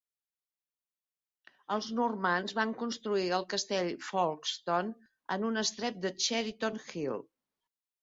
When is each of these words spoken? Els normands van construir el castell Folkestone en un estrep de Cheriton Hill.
Els 1.75 1.89
normands 1.99 2.57
van 2.61 2.73
construir 2.81 3.27
el 3.41 3.47
castell 3.53 3.93
Folkestone 4.09 4.97
en 5.39 5.49
un 5.53 5.67
estrep 5.67 6.05
de 6.11 6.17
Cheriton 6.29 6.85
Hill. 6.93 7.25